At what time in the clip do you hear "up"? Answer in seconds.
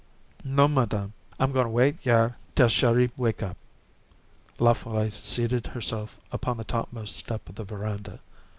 3.43-3.55